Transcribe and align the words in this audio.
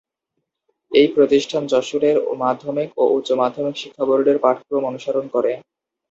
এই 0.91 1.07
প্রতিষ্ঠান 1.15 1.63
যশোরের 1.71 2.15
মাধ্যমিক 2.37 2.89
ও 2.97 3.13
উচ্চ 3.15 3.29
মাধ্যমিক 3.41 3.75
শিক্ষা 3.77 4.03
বোর্ডের 4.07 4.37
পাঠক্রম 4.43 4.83
অনুসরণ 4.85 5.25
করে। 5.35 5.51